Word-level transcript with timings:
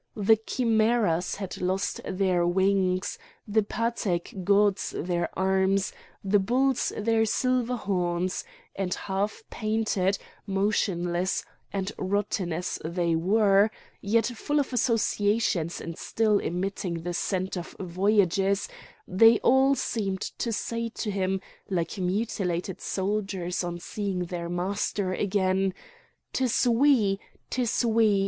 The 0.17 0.35
chimaeras 0.37 1.35
had 1.35 1.61
lost 1.61 2.01
their 2.03 2.43
wings, 2.43 3.19
the 3.47 3.61
Patæc 3.61 4.43
Gods 4.43 4.95
their 4.97 5.29
arms, 5.37 5.93
the 6.23 6.39
bulls 6.39 6.91
their 6.97 7.23
silver 7.23 7.75
horns;—and 7.75 8.95
half 8.95 9.43
painted, 9.51 10.17
motionless, 10.47 11.45
and 11.71 11.91
rotten 11.99 12.51
as 12.51 12.79
they 12.83 13.13
were, 13.15 13.69
yet 14.01 14.25
full 14.25 14.59
of 14.59 14.73
associations, 14.73 15.79
and 15.79 15.95
still 15.99 16.39
emitting 16.39 17.03
the 17.03 17.13
scent 17.13 17.55
of 17.55 17.75
voyages, 17.79 18.67
they 19.07 19.37
all 19.41 19.75
seemed 19.75 20.21
to 20.39 20.51
say 20.51 20.89
to 20.95 21.11
him, 21.11 21.39
like 21.69 21.99
mutilated 21.99 22.81
soldiers 22.81 23.63
on 23.63 23.79
seeing 23.79 24.25
their 24.25 24.49
master 24.49 25.13
again, 25.13 25.75
"'Tis 26.33 26.67
we! 26.67 27.19
'Tis 27.51 27.85
we! 27.85 28.19